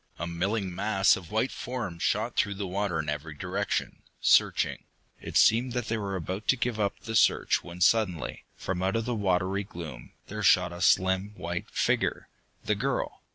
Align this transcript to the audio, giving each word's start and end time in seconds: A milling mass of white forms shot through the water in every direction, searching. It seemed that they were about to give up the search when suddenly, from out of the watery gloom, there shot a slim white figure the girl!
A 0.17 0.25
milling 0.25 0.73
mass 0.73 1.15
of 1.15 1.29
white 1.29 1.51
forms 1.51 2.01
shot 2.01 2.35
through 2.35 2.55
the 2.55 2.65
water 2.65 2.97
in 2.97 3.07
every 3.07 3.35
direction, 3.35 4.01
searching. 4.19 4.85
It 5.21 5.37
seemed 5.37 5.73
that 5.73 5.89
they 5.89 5.97
were 5.99 6.15
about 6.15 6.47
to 6.47 6.55
give 6.55 6.79
up 6.79 7.01
the 7.01 7.15
search 7.15 7.63
when 7.63 7.81
suddenly, 7.81 8.45
from 8.55 8.81
out 8.81 8.95
of 8.95 9.05
the 9.05 9.13
watery 9.13 9.63
gloom, 9.63 10.13
there 10.25 10.41
shot 10.41 10.73
a 10.73 10.81
slim 10.81 11.35
white 11.35 11.69
figure 11.69 12.29
the 12.65 12.73
girl! 12.73 13.21